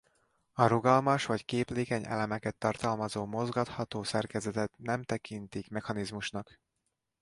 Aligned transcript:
A 0.53 0.65
rugalmas 0.67 1.25
vagy 1.25 1.45
képlékeny 1.45 2.05
elemeket 2.05 2.55
tartalmazó 2.57 3.25
mozgatható 3.25 4.03
szerkezetet 4.03 4.77
nem 4.77 5.03
tekintik 5.03 5.69
mechanizmusnak. 5.69 6.57